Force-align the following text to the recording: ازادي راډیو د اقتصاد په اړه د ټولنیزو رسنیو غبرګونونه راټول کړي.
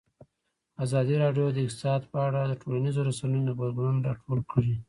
ازادي 0.85 1.15
راډیو 1.23 1.47
د 1.53 1.57
اقتصاد 1.65 2.01
په 2.11 2.17
اړه 2.27 2.41
د 2.45 2.51
ټولنیزو 2.61 3.05
رسنیو 3.09 3.45
غبرګونونه 3.47 3.99
راټول 4.09 4.39
کړي. 4.51 4.73